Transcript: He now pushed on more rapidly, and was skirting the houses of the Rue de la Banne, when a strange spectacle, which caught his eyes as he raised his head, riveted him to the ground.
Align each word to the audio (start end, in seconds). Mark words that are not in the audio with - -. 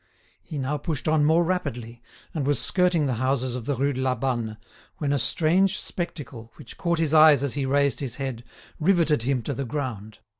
He 0.41 0.57
now 0.57 0.77
pushed 0.79 1.07
on 1.07 1.25
more 1.25 1.43
rapidly, 1.43 2.01
and 2.33 2.47
was 2.47 2.57
skirting 2.59 3.05
the 3.05 3.13
houses 3.21 3.55
of 3.55 3.65
the 3.65 3.75
Rue 3.75 3.93
de 3.93 4.01
la 4.01 4.15
Banne, 4.15 4.57
when 4.97 5.13
a 5.13 5.19
strange 5.19 5.77
spectacle, 5.77 6.51
which 6.55 6.75
caught 6.75 6.97
his 6.97 7.13
eyes 7.13 7.43
as 7.43 7.53
he 7.53 7.67
raised 7.67 7.99
his 7.99 8.15
head, 8.15 8.43
riveted 8.79 9.21
him 9.21 9.43
to 9.43 9.53
the 9.53 9.63
ground. 9.63 10.17